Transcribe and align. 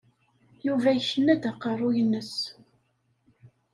Yuba 0.65 0.89
yekna-d 0.95 1.43
aqerruy-nnes. 1.51 2.35